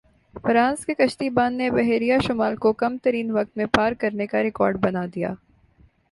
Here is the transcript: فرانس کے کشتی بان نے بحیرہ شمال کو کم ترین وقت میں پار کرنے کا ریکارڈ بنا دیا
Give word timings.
فرانس 0.33 0.85
کے 0.85 0.93
کشتی 0.93 1.29
بان 1.29 1.57
نے 1.57 1.69
بحیرہ 1.71 2.17
شمال 2.19 2.55
کو 2.55 2.71
کم 2.73 2.97
ترین 2.97 3.29
وقت 3.31 3.57
میں 3.57 3.65
پار 3.65 3.93
کرنے 3.99 4.27
کا 4.27 4.41
ریکارڈ 4.43 4.77
بنا 4.77 5.05
دیا 5.15 5.33